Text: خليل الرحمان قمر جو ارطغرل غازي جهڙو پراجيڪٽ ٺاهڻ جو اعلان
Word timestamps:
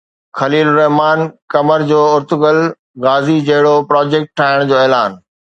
خليل 0.39 0.65
الرحمان 0.71 1.19
قمر 1.51 1.79
جو 1.91 2.01
ارطغرل 2.17 2.59
غازي 3.05 3.37
جهڙو 3.51 3.75
پراجيڪٽ 3.93 4.29
ٺاهڻ 4.37 4.67
جو 4.73 4.83
اعلان 4.85 5.21